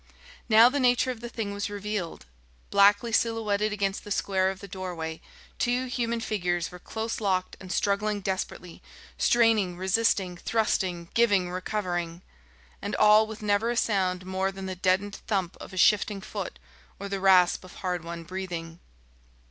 Now 0.49 0.67
the 0.67 0.79
nature 0.79 1.11
of 1.11 1.19
the 1.19 1.29
thing 1.29 1.53
was 1.53 1.69
revealed. 1.69 2.25
Blackly 2.71 3.13
silhouetted 3.13 3.71
against 3.71 4.03
the 4.03 4.09
square 4.09 4.49
of 4.49 4.59
the 4.59 4.67
doorway 4.67 5.21
two 5.59 5.85
human 5.85 6.21
figures 6.21 6.71
were 6.71 6.79
close 6.79 7.21
locked 7.21 7.55
and 7.59 7.71
struggling 7.71 8.19
desperately, 8.19 8.81
straining, 9.19 9.77
resisting, 9.77 10.37
thrusting, 10.37 11.09
giving, 11.13 11.51
recovering... 11.51 12.23
and 12.81 12.95
all 12.95 13.27
with 13.27 13.43
never 13.43 13.69
a 13.69 13.77
sound 13.77 14.25
more 14.25 14.51
than 14.51 14.65
the 14.65 14.75
deadened 14.75 15.17
thump 15.27 15.55
of 15.57 15.71
a 15.71 15.77
shifting 15.77 16.19
foot 16.21 16.57
or 16.99 17.07
the 17.07 17.19
rasp 17.19 17.63
of 17.63 17.75
hard 17.75 18.03
won 18.03 18.23
breathing. 18.23 18.79